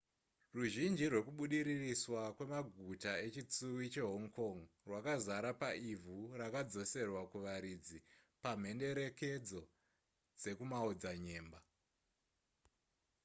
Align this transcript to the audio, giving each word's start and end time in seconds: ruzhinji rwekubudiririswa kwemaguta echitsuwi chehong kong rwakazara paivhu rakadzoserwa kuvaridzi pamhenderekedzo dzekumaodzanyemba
ruzhinji 0.55 1.05
rwekubudiririswa 1.11 2.21
kwemaguta 2.35 3.13
echitsuwi 3.27 3.85
chehong 3.93 4.27
kong 4.37 4.59
rwakazara 4.85 5.51
paivhu 5.61 6.17
rakadzoserwa 6.41 7.21
kuvaridzi 7.31 7.97
pamhenderekedzo 8.41 9.61
dzekumaodzanyemba 10.39 11.59